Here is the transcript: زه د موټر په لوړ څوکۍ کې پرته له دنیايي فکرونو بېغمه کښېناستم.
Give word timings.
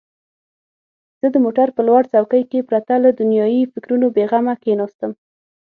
زه 1.19 1.27
د 1.31 1.35
موټر 1.45 1.67
په 1.75 1.81
لوړ 1.87 2.01
څوکۍ 2.13 2.43
کې 2.51 2.67
پرته 2.69 2.93
له 3.03 3.09
دنیايي 3.19 3.61
فکرونو 3.73 4.05
بېغمه 4.15 4.53
کښېناستم. 4.61 5.11